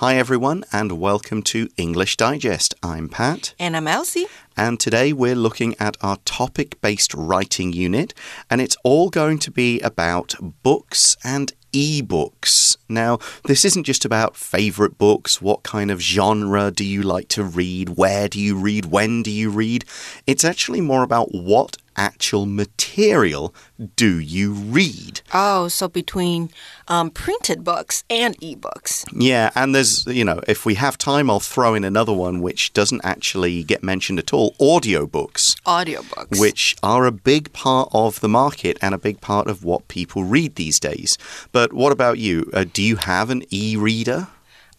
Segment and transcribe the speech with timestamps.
[0.00, 2.74] Hi, everyone, and welcome to English Digest.
[2.82, 3.52] I'm Pat.
[3.58, 4.28] And I'm Elsie.
[4.56, 8.14] And today we're looking at our topic based writing unit,
[8.48, 12.78] and it's all going to be about books and ebooks.
[12.88, 15.42] Now, this isn't just about favorite books.
[15.42, 17.90] What kind of genre do you like to read?
[17.90, 18.86] Where do you read?
[18.86, 19.84] When do you read?
[20.26, 23.54] It's actually more about what actual material
[23.96, 25.20] do you read?
[25.32, 26.50] Oh, so between
[26.88, 29.06] um, printed books and ebooks.
[29.12, 32.72] Yeah, and there's, you know, if we have time, I'll throw in another one which
[32.72, 35.60] doesn't actually get mentioned at all audiobooks.
[35.62, 36.40] Audiobooks.
[36.40, 40.24] Which are a big part of the market and a big part of what people
[40.24, 41.16] read these days.
[41.52, 42.50] But what about you?
[42.52, 44.28] Uh, do you have an e reader?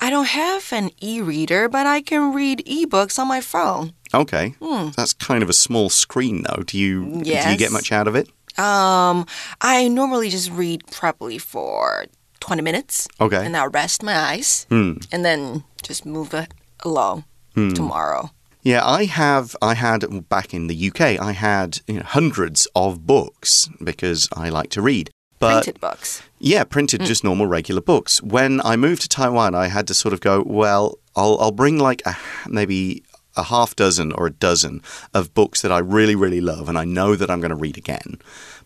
[0.03, 3.93] I don't have an e reader, but I can read ebooks on my phone.
[4.13, 4.55] Okay.
[4.95, 6.63] That's kind of a small screen, though.
[6.63, 8.27] Do you do you get much out of it?
[8.57, 9.25] Um,
[9.61, 12.05] I normally just read probably for
[12.41, 13.07] 20 minutes.
[13.19, 13.45] Okay.
[13.45, 14.65] And I'll rest my eyes.
[14.69, 14.93] Hmm.
[15.11, 17.23] And then just move it along
[17.55, 18.31] tomorrow.
[18.63, 19.55] Yeah, I have.
[19.61, 21.19] I had back in the UK.
[21.19, 25.09] I had you know, hundreds of books because I like to read.
[25.39, 26.21] But Printed books.
[26.37, 28.21] yeah, printed just normal regular books.
[28.21, 30.43] When I moved to Taiwan, I had to sort of go.
[30.45, 32.15] Well, I'll I'll bring like a,
[32.47, 33.03] maybe
[33.35, 34.81] a half dozen or a dozen
[35.13, 37.77] of books that I really really love, and I know that I'm going to read
[37.77, 38.19] again.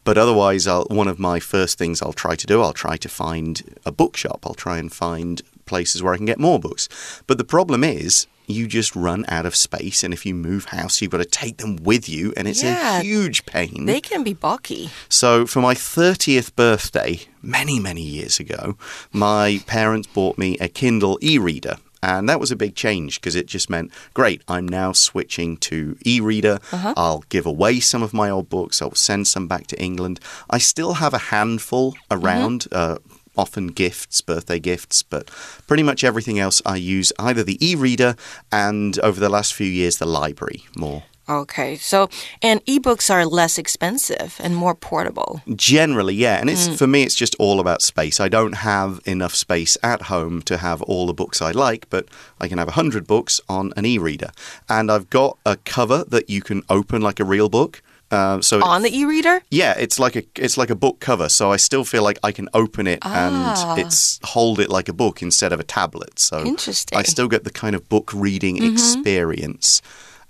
[0.04, 3.10] But otherwise, I'll, one of my first things I'll try to do, I'll try to
[3.10, 4.46] find a bookshop.
[4.46, 6.88] I'll try and find places where I can get more books.
[7.26, 11.02] But the problem is, you just run out of space, and if you move house,
[11.02, 13.00] you've got to take them with you, and it's Yeah.
[13.00, 13.86] a huge pain.
[13.88, 14.92] They can be bulky.
[15.10, 18.78] So, for my 30th birthday, many, many years ago,
[19.12, 21.78] my parents bought me a Kindle e reader.
[22.06, 25.98] And that was a big change because it just meant, great, I'm now switching to
[26.06, 26.60] e reader.
[26.96, 30.20] I'll give away some of my old books, I'll send some back to England.
[30.50, 32.68] I still have a handful around.
[32.72, 32.98] Uh,
[33.38, 35.30] Often gifts, birthday gifts, but
[35.68, 38.16] pretty much everything else I use either the e reader
[38.50, 41.04] and over the last few years, the library more.
[41.28, 41.76] Okay.
[41.78, 42.10] So,
[42.42, 45.42] and ebooks are less expensive and more portable.
[45.56, 46.40] Generally, yeah.
[46.40, 48.20] And it's for me it's just all about space.
[48.20, 52.08] I don't have enough space at home to have all the books I like, but
[52.40, 54.30] I can have a 100 books on an e-reader.
[54.70, 57.82] And I've got a cover that you can open like a real book.
[58.12, 59.42] Uh, so On the e reader?
[59.50, 62.32] yeah, it's like a it's like a book cover, so I still feel like I
[62.32, 63.72] can open it Ah.
[63.74, 66.20] and it's hold it like a book instead of a tablet.
[66.20, 67.00] So Interesting.
[67.00, 69.82] I still get the kind of book reading experience.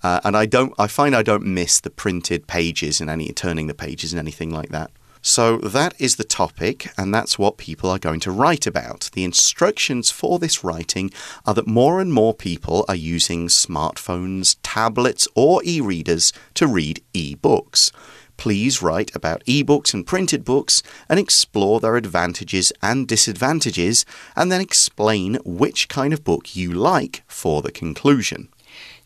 [0.04, 3.68] Uh, and I don't I find I don't miss the printed pages and any turning
[3.68, 4.92] the pages and anything like that.
[5.22, 9.10] So that is the topic, and that's what people are going to write about.
[9.14, 11.10] The instructions for this writing
[11.48, 17.02] are that more and more people are using smartphones, tablets, or e readers to read
[17.14, 17.92] e books.
[18.38, 24.62] Please write about ebooks and printed books and explore their advantages and disadvantages, and then
[24.62, 28.50] explain which kind of book you like for the conclusion.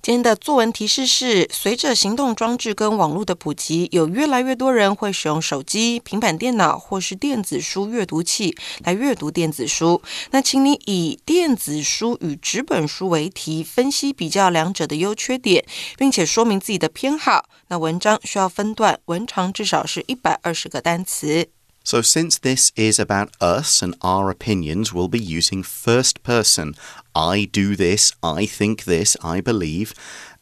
[0.02, 8.56] 今天的作文提示是：随着行动装置跟网络的普及，有越来越多人会使用手机、平板电脑或是电子书阅读器
[8.86, 10.02] 来阅读电子书。
[10.32, 15.66] 那请你以电子书与纸本书为题，分析比较两者的优缺点，
[15.98, 17.50] 并且说明自己的偏好。
[17.68, 21.50] 那文章需要分段，文长至少是一百二十个单词。
[21.90, 26.76] So, since this is about us and our opinions, we'll be using first person.
[27.16, 29.96] I do this, I think this, I believe.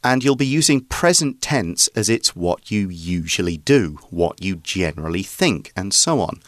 [0.03, 5.23] And you'll be using present tense as it's what you usually do, what you generally
[5.23, 6.39] think, and so on.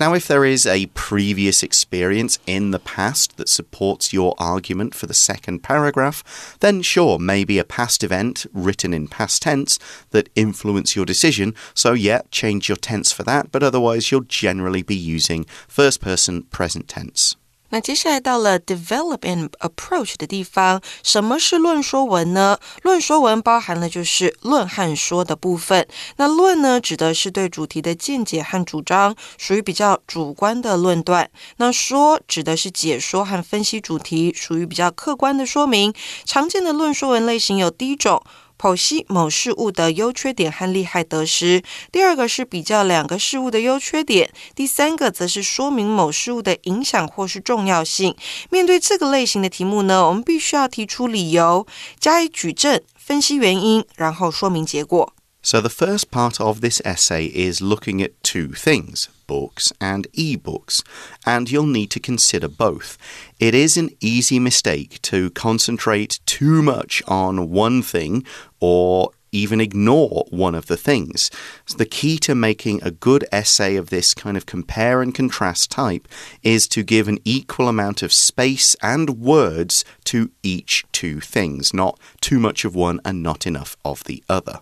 [0.00, 5.06] Now, if there is a previous experience in the past that supports your argument for
[5.06, 9.78] the second paragraph, then sure, maybe a past event written in past tense
[10.10, 11.54] that influence your decision.
[11.74, 16.44] So, yeah, change your tense for that, but otherwise, you'll generally be using first person
[16.44, 17.36] present tense.
[17.70, 22.58] 那接下来到了 develop an approach 的地方，什么是论说文呢？
[22.82, 25.86] 论说文包含了就是论和说的部分。
[26.16, 31.26] 那论呢，指的是对主题的见解和主张，属于比较主观的论断；
[31.56, 35.92] 那说指的是解说和分析主题，属于比较客观的说明。
[36.24, 38.22] 常见的论说文类型有第一种。
[38.58, 41.62] 剖析某事物的优缺点和利害得失。
[41.92, 48.14] 第二个是比较两个事物的优缺点，第三个则是说明某事物的影响或是重要性。
[48.50, 51.66] 面对这个类型的题目呢，我们必须要提出理由，
[51.98, 55.13] 加以举证，分析原因，然后说明结果。
[55.44, 60.82] So, the first part of this essay is looking at two things books and ebooks,
[61.26, 62.96] and you'll need to consider both.
[63.38, 68.24] It is an easy mistake to concentrate too much on one thing
[68.58, 71.30] or even ignore one of the things.
[71.66, 75.70] So the key to making a good essay of this kind of compare and contrast
[75.70, 76.08] type
[76.42, 82.00] is to give an equal amount of space and words to each two things, not
[82.22, 84.60] too much of one and not enough of the other.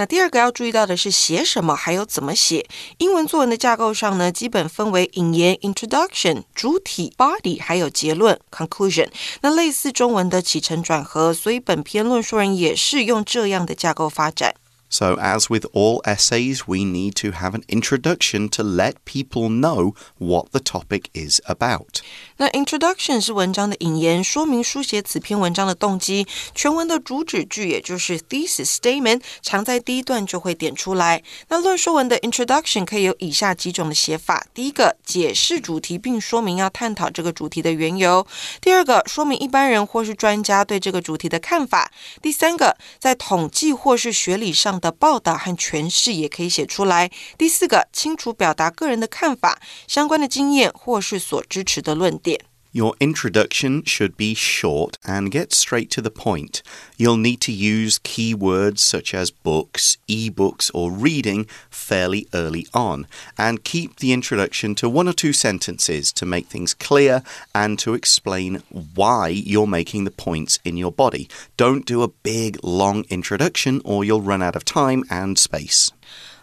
[0.00, 2.66] 那第二个要注意到的是写什么，还有怎么写。
[2.98, 9.08] 英文作文的架构上呢，基本分为引言 （introduction）、主体 （body） 还有结论 （conclusion）。
[9.40, 14.54] 那类似中文的起承转合，所以本篇论说人也是用这样的架构发展。
[14.88, 20.52] So, as with all essays, we need to have an introduction to let people know what
[20.52, 22.02] the topic is about.
[22.41, 26.25] 那 introduction 是文章的引言，说明书写此篇文章的动机。
[26.55, 31.21] 全文的主旨句，也就是 thesis statement，常在第一段就会点出来。
[31.49, 38.25] 那论说文的 introduction 可以有以下几种的写法：第一个，解释主题并说明要探讨这个主题的缘由；
[38.59, 41.91] 第二个，说明一般人或是专家对这个主题的看法；
[42.23, 44.71] 第三个，在统计或是学理上。
[44.79, 47.11] 的报道和诠释也可以写出来。
[47.37, 52.30] 第四个，清楚表达个人的看法、相关的经验或是所支持的论点。
[52.73, 56.63] Your introduction should be short and get straight to the point.
[56.95, 63.07] You'll need to use keywords such as books, ebooks, or reading fairly early on,
[63.37, 67.23] and keep the introduction to one or two sentences to make things clear
[67.53, 71.27] and to explain why you're making the points in your body.
[71.57, 75.91] Don't do a big, long introduction, or you'll run out of time and space.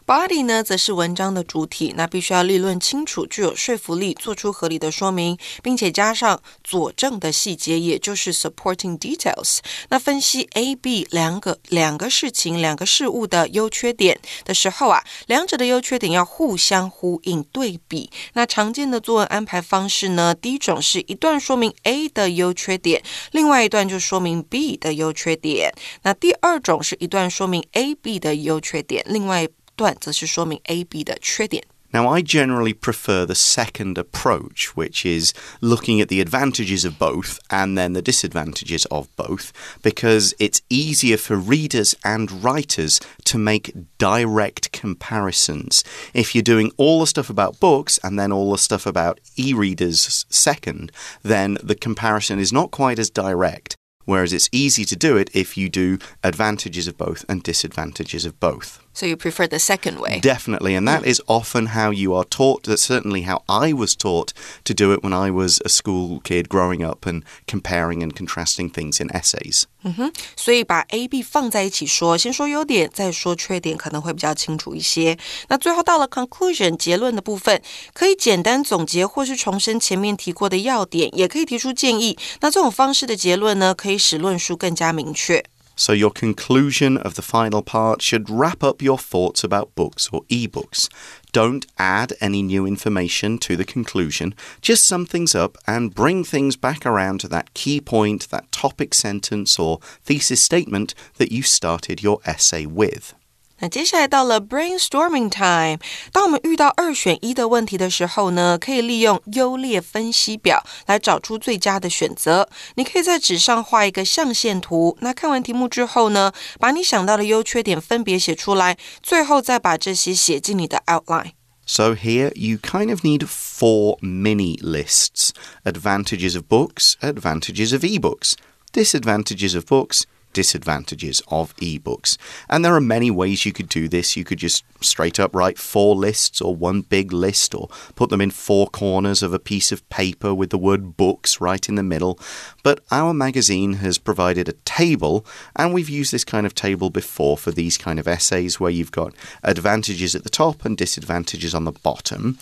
[0.08, 9.58] Body 呢，则是文章的主体，那必须要立论清楚，具有说服力，做出合理的说明，并且加上佐证的细节，也就是 supporting details。
[9.90, 18.10] 那分析 A、B 两个两个事情、两个事物的优缺点的时候啊，两者的优缺点要互相呼应对比。
[18.32, 23.02] 那常见的作文安排方式呢，第一种是一段说明 A 的优缺点，
[23.32, 25.74] 另外一段就说明 B 的优缺点。
[26.04, 29.46] 那第二种是一段说明 A、B 的优缺点，另外。
[29.77, 31.63] 段则是说明 A、B 的缺点。
[31.93, 35.31] Now, I generally prefer the second approach, which is
[35.61, 39.53] looking at the advantages of both and then the disadvantages of both,
[39.83, 45.83] because it's easier for readers and writers to make direct comparisons.
[46.15, 49.53] If you're doing all the stuff about books and then all the stuff about e
[49.53, 50.91] readers second,
[51.21, 53.75] then the comparison is not quite as direct.
[54.05, 58.39] Whereas it's easy to do it if you do advantages of both and disadvantages of
[58.39, 58.81] both.
[58.97, 60.19] So you prefer the second way?
[60.19, 60.75] Definitely.
[60.75, 61.07] And that mm.
[61.07, 62.65] is often how you are taught.
[62.65, 64.33] That's certainly how I was taught
[64.65, 68.69] to do it when I was a school kid growing up and comparing and contrasting
[68.69, 69.63] things in essays.
[69.83, 75.17] 嗯哼，所以把 A、B 放在一起说，先说优点，再说缺点，可能会比较清楚一些。
[75.47, 77.59] 那最后到了 conclusion 结论的部分，
[77.93, 82.15] 可以简单总结或是重申前面提过的要点，也可以提出建议。
[82.41, 85.43] 那这种方式的结论呢，可以使论述更加明确。
[85.78, 90.22] So, your conclusion of the final part should wrap up your thoughts about books or
[90.24, 90.88] ebooks.
[91.30, 94.34] Don't add any new information to the conclusion.
[94.60, 98.92] Just sum things up and bring things back around to that key point, that topic
[98.92, 103.14] sentence or thesis statement that you started your essay with.
[103.59, 105.79] 那接下来到了 brainstorming time。
[106.11, 112.49] 当我们遇到二选一的问题的时候呢，可以利用优劣分析表来找出最佳的选择。
[112.75, 114.97] 你可以在纸上画一个象限图。
[114.99, 125.29] 那看完题目之后呢，把你想到的优缺点分别写出来，最后再把这些写进你的 outline。So here you kind of need four mini lists:
[125.63, 128.33] advantages of books, advantages of ebooks,
[128.73, 130.01] disadvantages of books
[130.38, 132.16] disadvantages of ebooks.
[132.48, 134.16] And there are many ways you could do this.
[134.16, 138.20] You could just straight up write four lists or one big list or put them
[138.20, 141.82] in four corners of a piece of paper with the word books right in the
[141.82, 142.20] middle.
[142.62, 145.26] But our magazine has provided a table,
[145.56, 148.92] and we've used this kind of table before for these kind of essays where you've
[148.92, 152.38] got advantages at the top and disadvantages on the bottom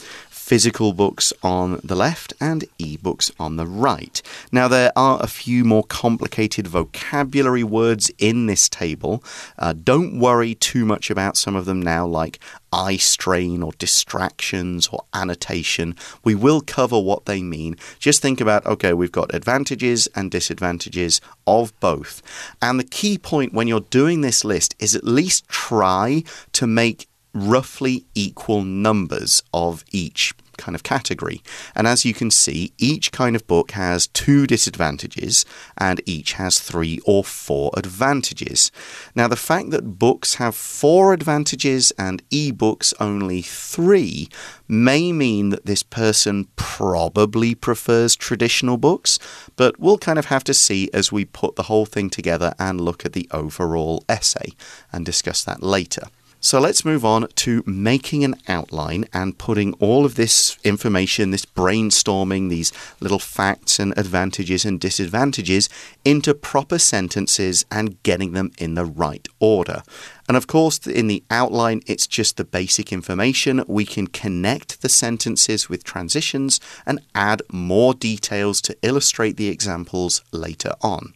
[0.46, 4.22] physical books on the left and e-books on the right.
[4.52, 9.22] Now, there are a few more complicated vocabulary words in this table.
[9.58, 12.40] Uh, don't worry too much about some of them now, like
[12.72, 15.94] eye strain or distractions or annotation.
[16.24, 17.76] We will cover what they mean.
[18.00, 22.22] Just think about okay, we've got advantages and disadvantages of both.
[22.60, 26.24] And the key point when you're doing this list is at least try
[26.58, 31.42] to make roughly equal numbers of each kind of category.
[31.74, 35.44] And as you can see, each kind of book has two disadvantages
[35.76, 38.70] and each has three or four advantages.
[39.14, 44.28] Now, the fact that books have four advantages and ebooks only three
[44.68, 49.18] may mean that this person probably prefers traditional books,
[49.56, 52.80] but we'll kind of have to see as we put the whole thing together and
[52.80, 54.52] look at the overall essay
[54.92, 56.02] and discuss that later.
[56.38, 61.46] So let's move on to making an outline and putting all of this information, this
[61.46, 65.68] brainstorming, these little facts and advantages and disadvantages
[66.04, 69.82] into proper sentences and getting them in the right order.
[70.28, 73.64] And of course, in the outline, it's just the basic information.
[73.66, 80.22] We can connect the sentences with transitions and add more details to illustrate the examples
[80.32, 81.14] later on.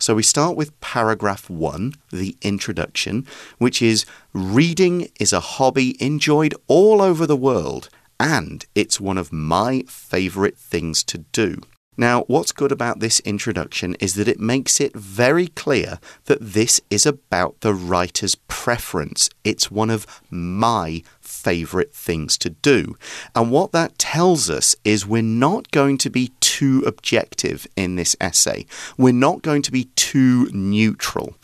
[0.00, 3.26] So we start with paragraph one, the introduction,
[3.58, 7.88] which is Reading is a hobby enjoyed all over the world,
[8.20, 11.60] and it's one of my favorite things to do.
[12.00, 16.80] Now, what's good about this introduction is that it makes it very clear that this
[16.90, 19.28] is about the writer's preference.
[19.42, 22.96] It's one of my favorite things to do.
[23.34, 28.15] And what that tells us is we're not going to be too objective in this
[28.19, 28.65] essay.
[28.97, 31.35] We're not going to be too neutral.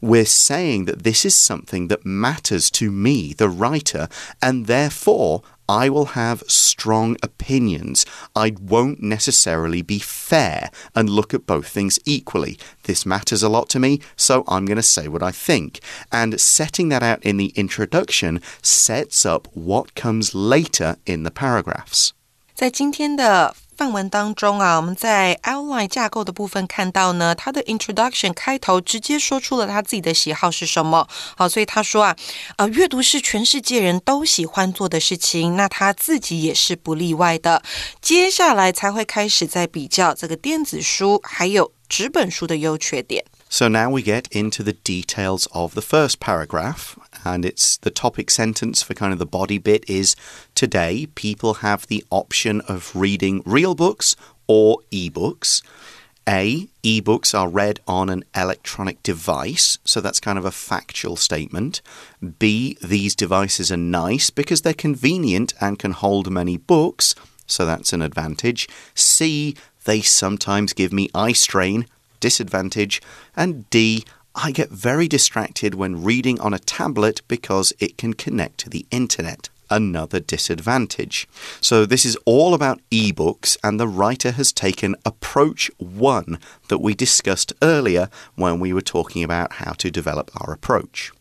[0.00, 4.08] We're saying that this is something that matters to me, the writer,
[4.42, 8.06] and therefore I will have strong opinions.
[8.34, 12.58] I won't necessarily be fair and look at both things equally.
[12.84, 15.80] This matters a lot to me, so I'm going to say what I think.
[16.10, 22.14] And setting that out in the introduction sets up what comes later in the paragraphs.
[22.54, 31.07] 在今天的 范文当中啊，我们在 outline 架构的部分看到呢，他的 introduction 开头直接说出了他自己的喜好是什么。
[31.35, 32.15] 好，所以他说啊，
[32.57, 37.63] 呃，阅读是全世界人都喜欢做的事情，那他自己也是不例外的。
[38.01, 43.25] 接下来才会开始在比较这个电子书还有纸本书的优缺点。
[43.49, 46.95] So now we get into the details of the first paragraph.
[47.25, 50.15] And it's the topic sentence for kind of the body bit is
[50.55, 54.15] today people have the option of reading real books
[54.47, 55.61] or ebooks.
[56.27, 61.81] A, ebooks are read on an electronic device, so that's kind of a factual statement.
[62.39, 67.13] B, these devices are nice because they're convenient and can hold many books,
[67.45, 68.69] so that's an advantage.
[68.95, 71.87] C, they sometimes give me eye strain,
[72.21, 73.01] disadvantage.
[73.35, 78.57] And D, I get very distracted when reading on a tablet because it can connect
[78.59, 79.49] to the internet.
[79.69, 81.27] Another disadvantage.
[81.61, 86.37] So, this is all about ebooks, and the writer has taken approach one
[86.67, 91.11] that we discussed earlier when we were talking about how to develop our approach.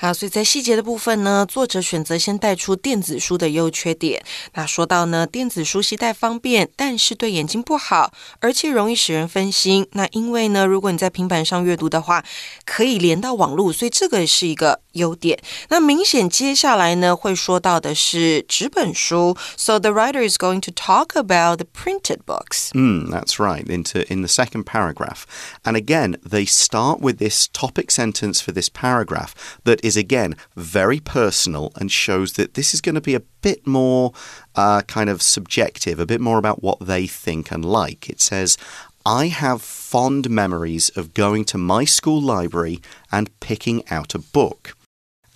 [0.00, 4.24] 好，所以在细节的部分呢，作者选择先带出电子书的优缺点。
[4.54, 9.88] 那说到呢，电子书携带方便，但是对眼睛不好，而且容易使人分心。
[9.94, 12.24] 那因为呢，如果你在平板上阅读的话，
[12.64, 15.36] 可以连到网络，所以这个是一个优点。
[15.68, 19.36] 那明显接下来呢，会说到的是纸本书。
[19.56, 22.70] So the writer is going to talk about the printed books.
[22.72, 23.64] Mm, that's right.
[23.68, 25.24] Into in the second paragraph,
[25.64, 29.30] and again they start with this topic sentence for this paragraph
[29.64, 33.66] that is again very personal and shows that this is going to be a bit
[33.66, 34.12] more
[34.54, 38.08] uh, kind of subjective, a bit more about what they think and like.
[38.08, 38.56] It says,
[39.04, 42.80] I have fond memories of going to my school library
[43.10, 44.76] and picking out a book.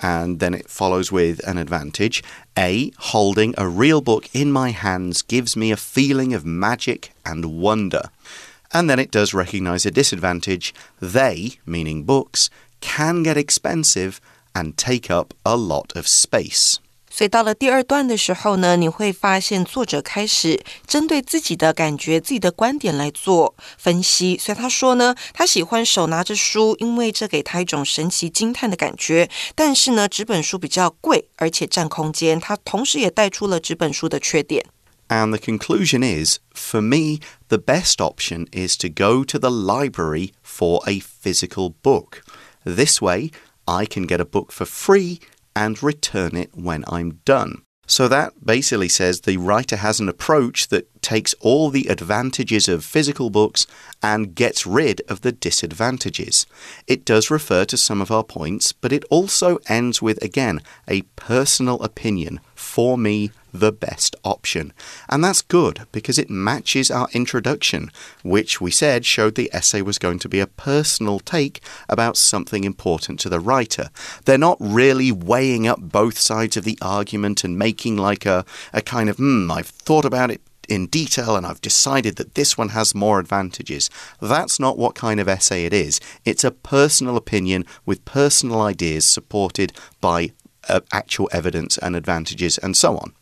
[0.01, 2.23] And then it follows with an advantage.
[2.59, 7.59] A, holding a real book in my hands gives me a feeling of magic and
[7.61, 8.11] wonder.
[8.73, 10.75] And then it does recognize a disadvantage.
[11.01, 12.51] They, meaning books,
[12.83, 14.21] can get expensive
[14.54, 16.76] and take up a lot of space.
[17.10, 24.38] 所以到了第二段的时候呢，你会发现作者开始针对自己的感觉、自己的观点来做分析。
[24.38, 29.28] 所以他说呢，他喜欢手拿着书，因为这给他一种神奇惊叹的感觉。
[29.56, 32.40] 但是呢，纸本书比较贵，而且占空间。
[32.40, 34.64] 他同时也带出了纸本书的缺点。
[35.08, 40.88] And the conclusion is for me, the best option is to go to the library for
[40.88, 42.22] a physical book.
[42.64, 43.32] This way,
[43.67, 45.21] I can get a book for free
[45.55, 47.63] and return it when I'm done.
[47.87, 52.85] So that basically says the writer has an approach that takes all the advantages of
[52.85, 53.67] physical books
[54.03, 56.47] and gets rid of the disadvantages.
[56.87, 61.03] It does refer to some of our points, but it also ends with, again, a
[61.17, 62.41] personal opinion.
[62.55, 64.73] For me, the best option.
[65.09, 67.91] And that's good because it matches our introduction,
[68.23, 72.65] which we said showed the essay was going to be a personal take about something
[72.65, 73.91] important to the writer.
[74.25, 78.83] They're not really weighing up both sides of the argument and making like a, a
[78.83, 82.71] kind of, hmm, I've thought about it in detail and I've decided that this one
[82.71, 83.91] has more advantages.
[84.21, 86.01] That's not what kind of essay it is.
[86.25, 90.33] It's a personal opinion with personal ideas supported by
[90.69, 93.13] uh, actual evidence and advantages and so on.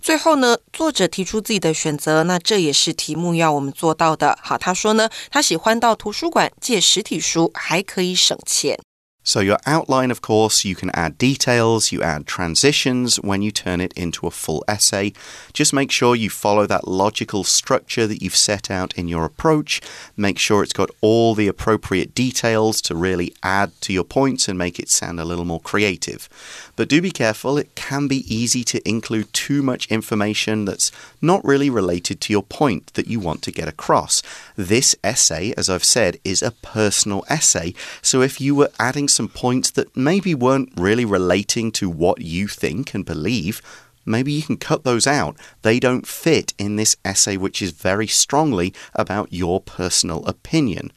[0.00, 4.38] 最后呢，作者提出自己的选择，那这也是题目要我们做到的。
[4.42, 8.78] 好，他说呢，他喜欢到图书馆借实体书，还可以省钱。
[9.22, 13.92] So, your outline, of course, you can add details, you add transitions when you turn it
[13.92, 15.12] into a full essay.
[15.52, 19.82] Just make sure you follow that logical structure that you've set out in your approach.
[20.16, 24.56] Make sure it's got all the appropriate details to really add to your points and
[24.56, 26.26] make it sound a little more creative.
[26.74, 31.44] But do be careful, it can be easy to include too much information that's not
[31.44, 34.22] really related to your point that you want to get across.
[34.56, 37.74] This essay, as I've said, is a personal essay.
[38.00, 42.48] So if you were adding some points that maybe weren't really relating to what you
[42.48, 43.60] think and believe,
[44.06, 45.36] maybe you can cut those out.
[45.62, 50.92] They don't fit in this essay, which is very strongly about your personal opinion.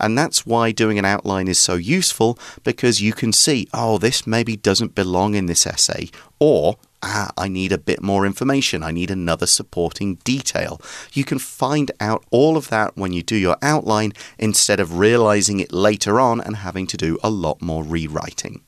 [0.00, 4.26] And that's why doing an outline is so useful because you can see, oh, this
[4.26, 8.82] maybe doesn't belong in this essay, or ah, I need a bit more information.
[8.82, 10.80] I need another supporting detail.
[11.12, 15.60] You can find out all of that when you do your outline instead of realizing
[15.60, 18.62] it later on and having to do a lot more rewriting.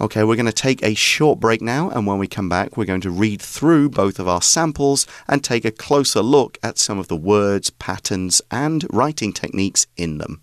[0.00, 2.86] Okay, we're going to take a short break now, and when we come back, we're
[2.86, 6.98] going to read through both of our samples and take a closer look at some
[6.98, 10.42] of the words, patterns, and writing techniques in them.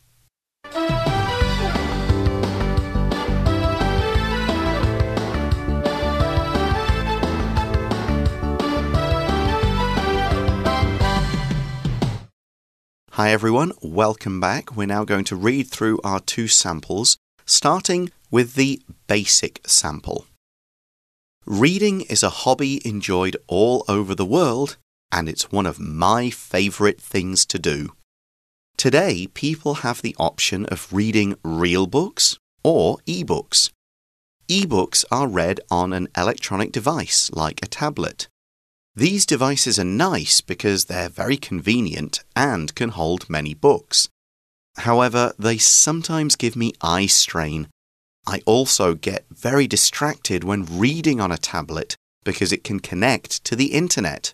[13.20, 14.78] Hi everyone, welcome back.
[14.78, 20.26] We're now going to read through our two samples, starting with the basic sample.
[21.46, 24.78] Reading is a hobby enjoyed all over the world,
[25.12, 27.90] and it's one of my favorite things to do.
[28.78, 33.70] Today, people have the option of reading real books or e-books.
[34.48, 38.30] E-books are read on an electronic device like a tablet.
[39.00, 44.10] These devices are nice because they're very convenient and can hold many books.
[44.76, 47.70] However, they sometimes give me eye strain.
[48.28, 53.56] I also get very distracted when reading on a tablet because it can connect to
[53.56, 54.34] the internet.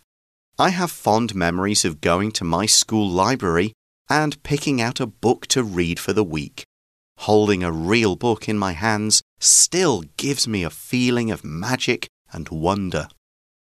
[0.58, 3.72] I have fond memories of going to my school library
[4.10, 6.64] and picking out a book to read for the week.
[7.18, 12.50] Holding a real book in my hands still gives me a feeling of magic and
[12.50, 13.10] wonder.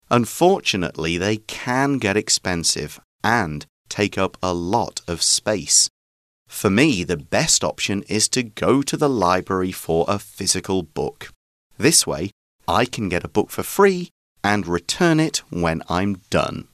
[0.10, 5.90] Unfortunately, they can get expensive and take up a lot of space.
[6.48, 11.30] For me, the best option is to go to the library for a physical book.
[11.78, 12.32] This way,
[12.68, 14.10] I can get a book for free
[14.44, 16.68] and return it when I'm done.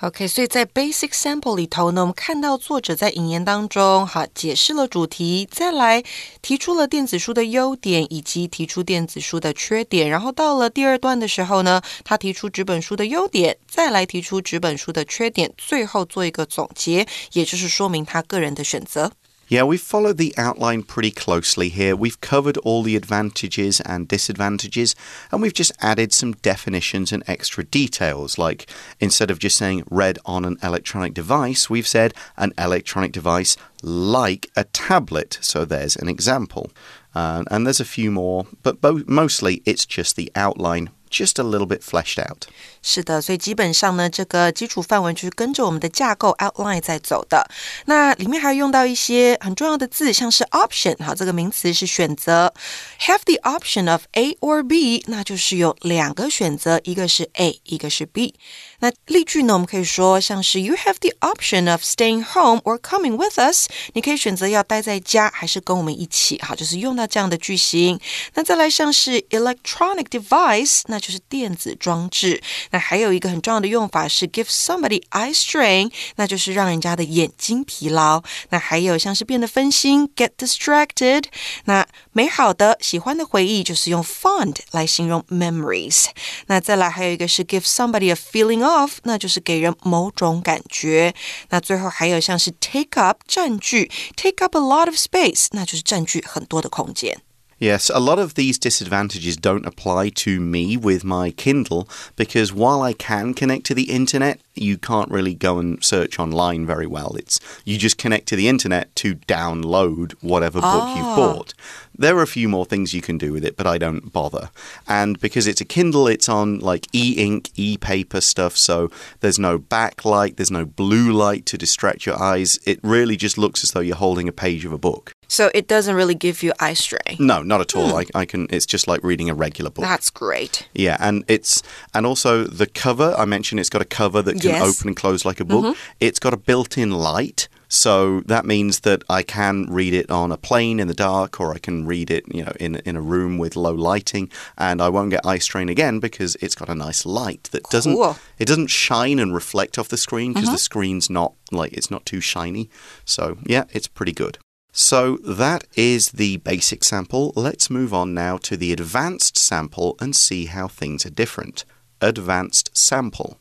[0.00, 6.02] OK，所以在 basic sample 里头呢，我们看到作者在引言当中，哈，解释了主题，再来
[6.42, 10.10] 提出了电子书的优点，以及提出电子书的缺点。
[10.10, 19.12] 然后到了第二段的时候呢，他提出纸本书的优点，再来提出纸本书的缺点，最后做一个总结，也就是说明他个人的选择。
[19.46, 21.94] Yeah, we've followed the outline pretty closely here.
[21.94, 24.96] We've covered all the advantages and disadvantages,
[25.30, 28.38] and we've just added some definitions and extra details.
[28.38, 28.66] Like
[29.00, 34.50] instead of just saying read on an electronic device, we've said an electronic device like
[34.56, 35.38] a tablet.
[35.42, 36.70] So there's an example.
[37.14, 41.66] Uh, and there's a few more, but mostly it's just the outline just a little
[41.66, 42.46] bit fleshed out.
[42.86, 47.48] 是的，所以基本上呢，这个基础范文就是跟着我们的架构 outline 在走的。
[47.86, 52.52] 那里面还要用到一些很重要的字，像是 option 哈，这个名词是选择。
[53.00, 58.34] Have the option of A or B，那就是有两个选择，一个是 A，一个是 B。
[58.80, 63.66] 那例句呢，我们可以说像是 You have the option of staying home or coming with us。
[63.94, 66.36] 你可以选择要待在家，还是跟我们一起。
[66.36, 67.98] 哈，就是用到这样的句型。
[68.34, 72.42] 那再来像是 electronic device，那就是电子装置。
[72.73, 78.21] 那还有一个很重要的用法是 give somebody eye strain，那就是让人家的眼睛疲劳。
[78.49, 81.25] 那还有像是变得分心 get distracted。
[81.65, 86.05] 那美好的、喜欢的回忆就是用 fond 来形容 memories。
[86.47, 91.13] 那再来还有一个是 give somebody a feeling of，那就是给人某种感觉。
[91.49, 97.21] 那最后还有像是 take up 占据，take up a lot of space，那就是占据很多的空间。
[97.58, 102.82] Yes, a lot of these disadvantages don't apply to me with my Kindle because while
[102.82, 107.14] I can connect to the internet, you can't really go and search online very well.
[107.16, 111.16] It's you just connect to the internet to download whatever book you've Ah.
[111.16, 111.54] bought.
[111.96, 114.50] There are a few more things you can do with it, but I don't bother.
[114.88, 118.90] And because it's a Kindle, it's on like e-ink, e-paper stuff, so
[119.20, 122.58] there's no backlight, there's no blue light to distract your eyes.
[122.66, 125.12] It really just looks as though you're holding a page of a book.
[125.34, 127.16] So it doesn't really give you eye strain.
[127.18, 127.78] No, not at Hmm.
[127.80, 127.96] all.
[128.00, 128.46] I, I can.
[128.50, 129.84] It's just like reading a regular book.
[129.84, 130.68] That's great.
[130.74, 131.62] Yeah, and it's
[131.94, 133.14] and also the cover.
[133.18, 134.60] I mentioned it's got a cover that can Yes.
[134.62, 134.68] Mm-hmm.
[134.70, 135.76] open and close like a book.
[135.98, 140.36] It's got a built-in light, so that means that I can read it on a
[140.36, 143.38] plane in the dark, or I can read it, you know, in in a room
[143.38, 147.04] with low lighting, and I won't get eye strain again because it's got a nice
[147.06, 148.14] light that doesn't Cool.
[148.14, 148.42] Mm-hmm.
[148.42, 152.04] it doesn't shine and reflect off the screen because the screen's not like it's not
[152.06, 152.68] too shiny.
[153.04, 154.38] So yeah, it's pretty good.
[154.76, 157.32] So that is the basic sample.
[157.36, 161.64] Let's move on now to the advanced sample and see how things are different.
[162.00, 163.38] Advanced sample.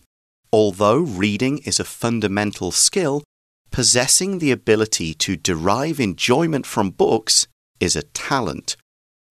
[0.52, 3.24] Although reading is a fundamental skill,
[3.72, 7.48] possessing the ability to derive enjoyment from books
[7.80, 8.78] is a talent.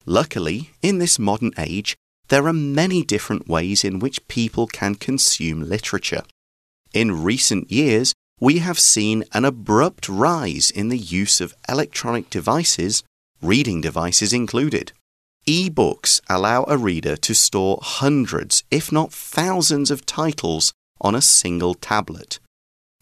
[0.05, 1.95] Luckily, in this modern age,
[2.27, 6.25] there are many different ways in which people can consume literature.
[6.93, 13.05] In recent years, we have seen an abrupt rise in the use of electronic devices,
[13.41, 14.91] reading devices included.
[15.47, 21.23] E books allow a reader to store hundreds, if not thousands, of titles on a
[21.23, 22.41] single tablet.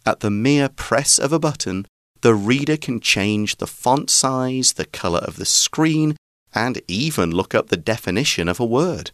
[0.04, 1.86] At the mere press of a button,
[2.20, 6.18] the reader can change the font size, the color of the screen,
[6.54, 9.10] and even look up the definition of a word.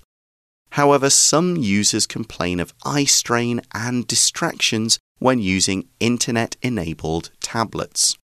[0.71, 8.17] However, some users complain of eye strain and distractions when using internet enabled tablets.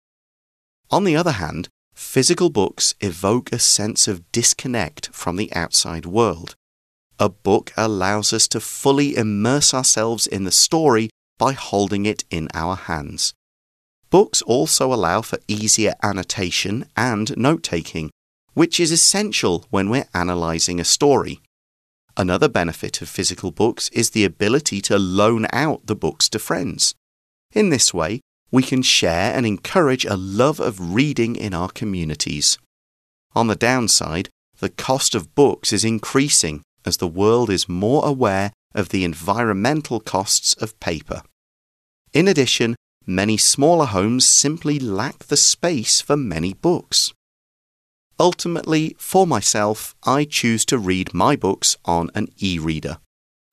[0.89, 6.56] On the other hand, physical books evoke a sense of disconnect from the outside world.
[7.19, 12.49] A book allows us to fully immerse ourselves in the story by holding it in
[12.54, 13.34] our hands.
[14.10, 18.12] Books also allow for easier annotation and note taking,
[18.54, 21.39] which is essential when we're analysing a story.
[22.17, 26.93] Another benefit of physical books is the ability to loan out the books to friends.
[27.54, 28.21] In this way,
[28.52, 32.58] we can share and encourage a love of reading in our communities.
[33.34, 38.52] On the downside, the cost of books is increasing as the world is more aware
[38.76, 41.21] of the environmental costs of paper.
[42.13, 47.13] In addition, many smaller homes simply lack the space for many books.
[48.21, 52.97] Ultimately, for myself, I choose to read my books on an e reader.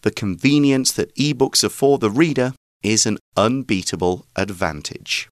[0.03, 2.53] The convenience that e books are for the reader
[2.83, 5.31] is an unbeatable advantage.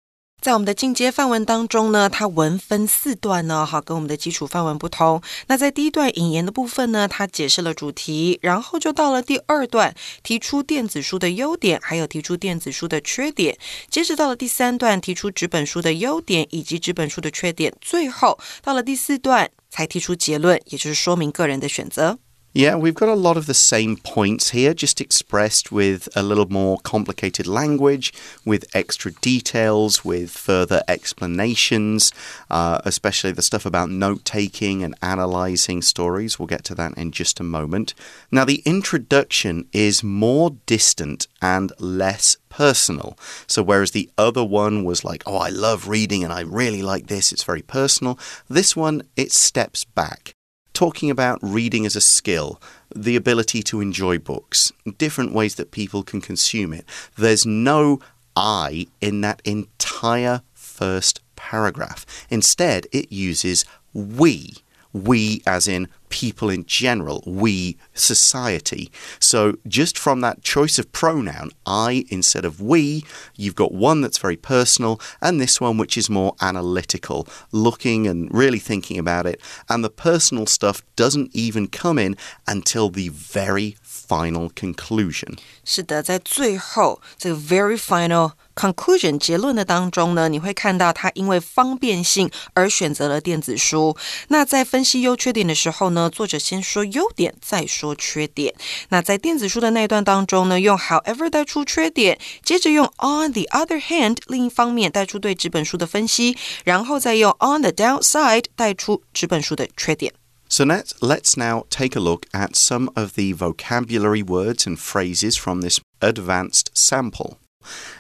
[0.41, 5.21] 在我们的进阶范文当中呢，它文分四段呢，好，跟我们的基础范文不同。
[5.47, 13.57] 那在第一段引言的部分呢，它解释了主题，然后就到了第二段，提出电子书的优点，还有提出电子书的缺点。
[13.89, 17.73] 接着到了第三段，提出纸本书的优点以及纸本书的缺点。
[17.81, 22.17] 最后到了第四段，才提出结论，也就是说明个人的选择。
[22.51, 26.79] Yeah, we've got a lot of the same points here, just expressed with a little more
[26.79, 28.11] complicated language,
[28.43, 32.11] with extra details, with further explanations,
[32.49, 36.39] uh, especially the stuff about note taking and analysing stories.
[36.39, 37.93] We'll get to that in just a moment.
[38.31, 43.15] Now, the introduction is more distant and less personal.
[43.45, 47.07] So, whereas the other one was like, oh, I love reading and I really like
[47.07, 48.17] this, it's very personal,
[48.49, 50.33] this one, it steps back
[50.79, 52.61] talking about reading as a skill,
[52.95, 56.85] the ability to enjoy books, different ways that people can consume it.
[57.17, 57.99] There's no
[58.33, 62.05] I in that entire first paragraph.
[62.29, 64.53] Instead, it uses we.
[64.93, 68.91] We, as in people in general, we, society.
[69.19, 74.17] So, just from that choice of pronoun, I instead of we, you've got one that's
[74.17, 79.39] very personal and this one which is more analytical, looking and really thinking about it.
[79.69, 83.77] And the personal stuff doesn't even come in until the very
[84.08, 85.36] final conclusion.
[85.64, 93.96] 是的，在最后这个 very final conclusion 结论的当中呢，你会看到他因为方便性而选择了电子书。
[94.28, 98.54] 那在分析优缺点的时候呢，作者先说优点，再说缺点。
[98.88, 110.12] 那在电子书的那一段当中呢，用 however 带出缺点，接着用 on the other hand 另一方面带出对纸本书的分析，然后再用 on the downside 带出纸本书的缺点。
[110.48, 115.36] So let's, let's now take a look at some of the vocabulary words and phrases
[115.36, 117.38] from this advanced sample.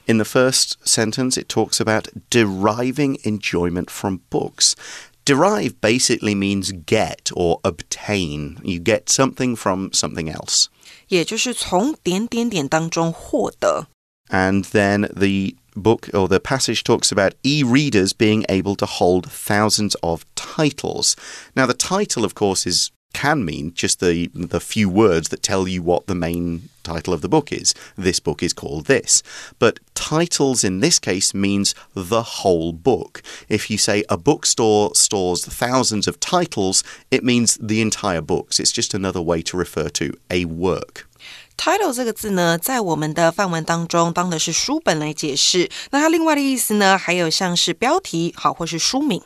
[0.06, 4.76] In the first sentence, it talks about deriving enjoyment from books.
[5.24, 8.58] Derive basically means get or obtain.
[8.62, 10.68] You get something from something else.
[11.08, 13.86] 也就是从点点点当中获得。
[14.28, 19.31] And then the book or the passage talks about e readers being able to hold
[19.31, 21.15] thousands of titles.
[21.55, 25.67] Now, the title, of course, is can mean just the the few words that tell
[25.67, 27.73] you what the main title of the book is.
[27.95, 29.23] This book is called this.
[29.57, 33.21] But titles in this case means the whole book.
[33.47, 38.59] If you say a bookstore stores thousands of titles, it means the entire books.
[38.59, 41.08] It's just another way to refer to a work
[41.58, 45.70] Title 这个字呢，在我们的范文当中当的是书本来解释。
[45.90, 49.22] 那它另外的意思呢，还有像是标题，好或是书名。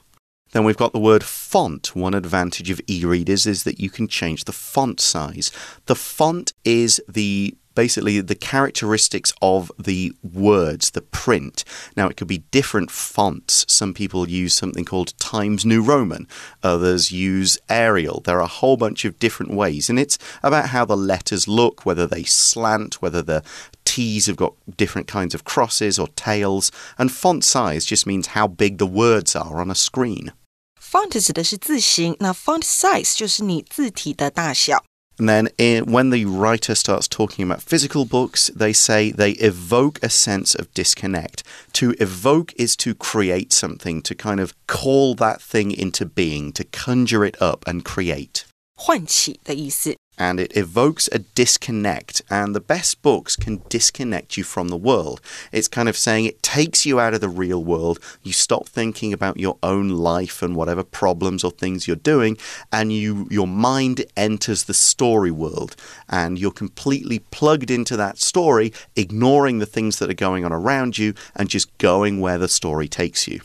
[0.51, 1.93] Then we've got the word font.
[1.93, 5.49] One advantage of e readers is that you can change the font size.
[5.85, 11.65] The font is the basically the characteristics of the words, the print.
[11.97, 13.65] Now, it could be different fonts.
[13.69, 16.27] Some people use something called Times New Roman,
[16.63, 18.21] others use Arial.
[18.25, 21.87] There are a whole bunch of different ways, and it's about how the letters look,
[21.87, 23.45] whether they slant, whether the
[23.85, 28.49] T's have got different kinds of crosses or tails, and font size just means how
[28.49, 30.33] big the words are on a screen.
[30.81, 34.83] Font 指的是字形，那 font size 就是你字体的大小。
[35.19, 39.99] And then, in, when the writer starts talking about physical books, they say they evoke
[40.01, 41.43] a sense of disconnect.
[41.73, 46.65] To evoke is to create something, to kind of call that thing into being, to
[46.65, 48.45] conjure it up and create.
[48.77, 49.97] 唤起的意思。
[50.23, 55.21] And it evokes a disconnect, and the best books can disconnect you from the world.
[55.53, 58.01] It's kind of saying it takes you out of the real world.
[58.25, 62.37] You stop thinking about your own life and whatever problems or things you're doing,
[62.73, 65.77] and you your mind enters the story world,
[66.09, 70.99] and you're completely plugged into that story, ignoring the things that are going on around
[70.99, 73.41] you and just going where the story takes you.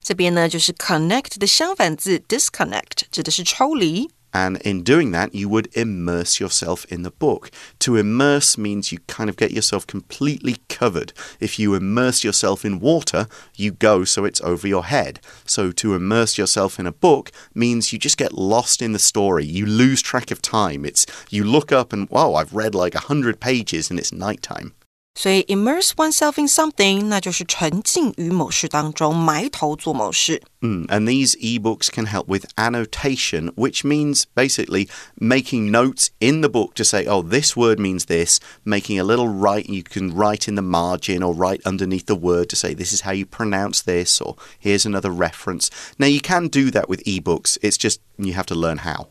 [0.00, 4.08] 这边呢就是 connect 的相反字 disconnect，指的是抽离。
[4.33, 7.49] And in doing that, you would immerse yourself in the book.
[7.79, 11.13] To immerse means you kind of get yourself completely covered.
[11.39, 15.19] If you immerse yourself in water, you go so it's over your head.
[15.45, 19.45] So to immerse yourself in a book means you just get lost in the story.
[19.45, 20.85] You lose track of time.
[20.85, 24.73] It's you look up and wow, I've read like a hundred pages and it's nighttime.
[25.16, 30.42] 所以 immerse oneself in something，那就是沉浸于某事当中，埋头做某事。
[30.62, 34.88] Mm, and these ebooks can help with annotation, which means basically
[35.20, 39.28] making notes in the book to say, oh, this word means this, making a little
[39.28, 42.92] write, you can write in the margin or write underneath the word to say, this
[42.92, 45.70] is how you pronounce this, or here's another reference.
[45.98, 49.08] Now, you can do that with ebooks, it's just you have to learn how.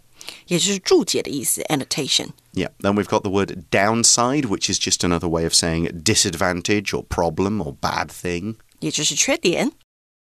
[0.48, 2.30] 也就是注解的意思，annotation。
[2.54, 6.94] Yeah, then we've got the word downside, which is just another way of saying disadvantage
[6.94, 8.56] or problem or bad thing.
[8.80, 9.72] 也就是缺点。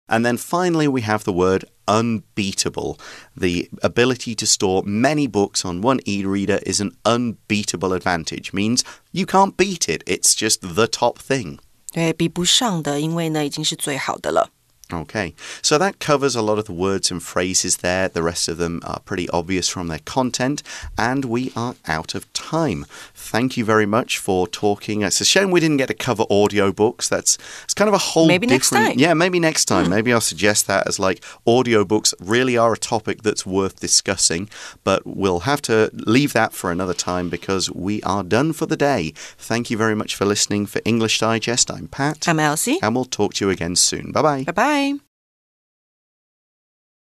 [0.07, 2.97] And then finally, we have the word unbeatable.
[3.38, 8.81] The ability to store many books on one e reader is an unbeatable advantage, means
[9.12, 11.60] you can't beat it, it's just the top thing.
[11.93, 14.51] 对，比不上的，因为呢已经是最好的了。
[14.92, 18.09] Okay, so that covers a lot of the words and phrases there.
[18.09, 20.62] The rest of them are pretty obvious from their content,
[20.96, 22.87] and we are out of time.
[23.12, 25.03] Thank you very much for talking.
[25.03, 27.09] It's a shame we didn't get to cover audiobooks.
[27.09, 28.99] That's it's kind of a whole Maybe next different time.
[28.99, 29.87] Yeah, maybe next time.
[29.87, 29.90] Hmm.
[29.90, 34.49] Maybe I'll suggest that as like audiobooks really are a topic that's worth discussing,
[34.85, 38.77] but we'll have to leave that for another time because we are done for the
[38.77, 39.12] day.
[39.37, 41.72] Thank you very much for listening for English Digest.
[41.72, 44.12] I'm Pat, I'm Elsie，and we'll talk to you again soon.
[44.12, 44.44] Bye bye.
[44.46, 45.05] 拜 Bye.